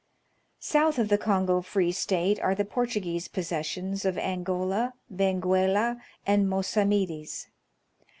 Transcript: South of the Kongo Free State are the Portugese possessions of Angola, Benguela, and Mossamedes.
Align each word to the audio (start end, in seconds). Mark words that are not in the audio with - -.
South 0.57 0.97
of 0.97 1.09
the 1.09 1.17
Kongo 1.19 1.61
Free 1.61 1.91
State 1.91 2.39
are 2.41 2.55
the 2.55 2.65
Portugese 2.65 3.27
possessions 3.27 4.03
of 4.03 4.17
Angola, 4.17 4.95
Benguela, 5.13 6.01
and 6.25 6.49
Mossamedes. 6.49 7.49